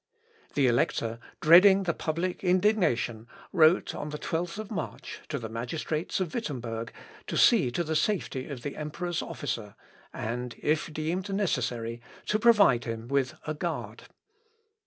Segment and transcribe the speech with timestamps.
[0.55, 6.33] The Elector, dreading the public indignation, wrote, on the 12th March, to the magistrates of
[6.33, 6.91] Wittemberg
[7.27, 9.75] to see to the safety of the emperor's officer,
[10.11, 14.05] and, if deemed necessary, to provide him with a guard.